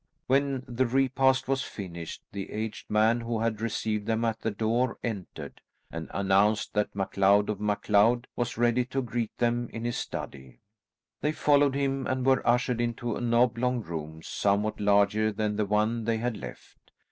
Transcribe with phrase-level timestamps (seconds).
[0.25, 4.97] When the repast was finished the aged man who had received them at the door
[5.03, 10.59] entered and announced that MacLeod of MacLeod was ready to greet them in his study.
[11.21, 16.05] They followed him and were ushered into an oblong room somewhat larger than the one
[16.05, 16.79] they had left.